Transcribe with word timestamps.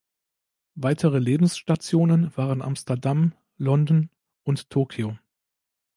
Weitere 0.73 1.19
Lebensstationen 1.19 2.35
waren 2.35 2.63
Amsterdam, 2.63 3.35
London 3.57 4.09
und 4.43 4.71
Tokio. 4.71 5.15